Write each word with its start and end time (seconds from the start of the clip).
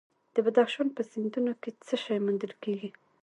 د 0.35 0.35
بدخشان 0.45 0.87
په 0.95 1.01
سیندونو 1.11 1.51
کې 1.61 1.69
څه 1.87 1.95
شی 2.03 2.17
موندل 2.25 2.53
کیږي؟ 2.63 2.89